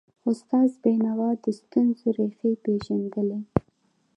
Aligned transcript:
استاد 0.29 0.69
بینوا 0.81 1.29
د 1.43 1.45
ستونزو 1.59 2.07
ریښې 2.17 2.51
پېژندلي. 2.63 3.39